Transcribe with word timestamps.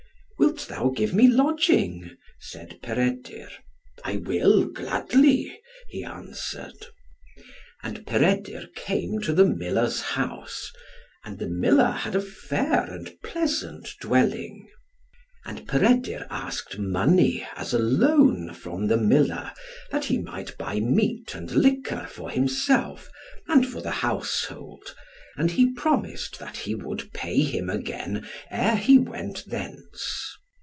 "Wilt 0.37 0.67
thou 0.67 0.89
give 0.89 1.13
me 1.13 1.27
lodging?" 1.27 2.17
said 2.39 2.79
Peredur. 2.81 3.49
"I 4.03 4.17
will, 4.17 4.65
gladly," 4.65 5.59
he 5.89 6.03
answered. 6.03 6.87
And 7.83 8.05
Peredur 8.07 8.67
came 8.75 9.21
to 9.21 9.33
the 9.33 9.45
miller's 9.45 10.01
house, 10.01 10.71
and 11.23 11.37
the 11.37 11.47
miller 11.47 11.91
had 11.91 12.15
a 12.15 12.21
fair 12.21 12.83
and 12.85 13.13
pleasant 13.21 13.93
dwelling. 14.01 14.67
And 15.45 15.67
Peredur 15.67 16.25
asked 16.31 16.79
money 16.79 17.47
as 17.55 17.71
a 17.73 17.79
loan 17.79 18.53
from 18.55 18.87
the 18.87 18.97
miller, 18.97 19.51
that 19.91 20.05
he 20.05 20.17
might 20.17 20.57
buy 20.57 20.79
meat 20.79 21.35
and 21.35 21.51
liquor 21.51 22.07
for 22.09 22.31
himself, 22.31 23.09
and 23.47 23.65
for 23.65 23.81
the 23.81 23.91
household, 23.91 24.95
and 25.37 25.51
he 25.51 25.71
promised 25.73 26.39
that 26.39 26.57
he 26.57 26.75
would 26.75 27.11
pay 27.13 27.41
him 27.41 27.69
again 27.69 28.27
ere 28.51 28.75
he 28.75 28.97
went 28.97 29.45
thence. 29.45 30.27